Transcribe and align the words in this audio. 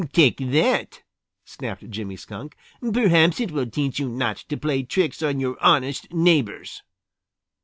"Take 0.13 0.37
that!" 0.49 1.03
snapped 1.45 1.87
Jimmy 1.91 2.15
Skunk. 2.15 2.55
"Perhaps 2.91 3.39
it 3.39 3.51
will 3.51 3.67
teach 3.67 3.99
you 3.99 4.09
not 4.09 4.37
to 4.37 4.57
play 4.57 4.81
tricks 4.81 5.21
on 5.21 5.39
your 5.39 5.61
honest 5.63 6.11
neighbors!" 6.11 6.81